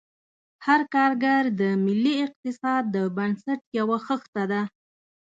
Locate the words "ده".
4.51-4.61